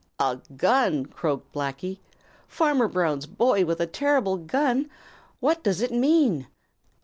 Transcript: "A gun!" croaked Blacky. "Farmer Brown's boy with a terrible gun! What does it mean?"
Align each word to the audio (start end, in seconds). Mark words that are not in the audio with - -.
"A 0.19 0.39
gun!" 0.57 1.05
croaked 1.05 1.53
Blacky. 1.53 1.99
"Farmer 2.47 2.87
Brown's 2.87 3.27
boy 3.27 3.65
with 3.65 3.79
a 3.79 3.85
terrible 3.85 4.35
gun! 4.37 4.89
What 5.39 5.61
does 5.63 5.79
it 5.79 5.91
mean?" 5.91 6.47